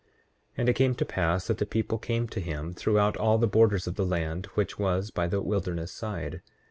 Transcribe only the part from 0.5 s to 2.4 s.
And it came to pass that the people came to